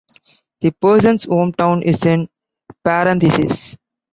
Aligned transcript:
The 0.61 0.71
person's 0.71 1.27
hometown 1.27 1.83
is 1.83 2.03
in 2.07 2.27
parentheses. 2.83 3.77